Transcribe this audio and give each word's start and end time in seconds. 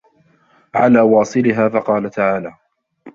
عَلَى 0.75 1.01
وَاصِلِهَا 1.01 1.69
فَقَالَ 1.69 2.09
تَعَالَى 2.09 2.53